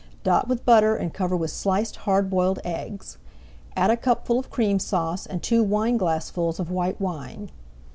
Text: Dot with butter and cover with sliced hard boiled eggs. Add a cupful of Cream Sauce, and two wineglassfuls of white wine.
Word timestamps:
Dot 0.23 0.47
with 0.47 0.65
butter 0.65 0.95
and 0.95 1.13
cover 1.13 1.35
with 1.37 1.51
sliced 1.51 1.95
hard 1.95 2.27
boiled 2.31 2.57
eggs. 2.65 3.19
Add 3.75 3.91
a 3.91 3.97
cupful 3.97 4.39
of 4.39 4.49
Cream 4.49 4.79
Sauce, 4.79 5.27
and 5.27 5.43
two 5.43 5.63
wineglassfuls 5.63 6.59
of 6.59 6.71
white 6.71 6.99
wine. 6.99 7.51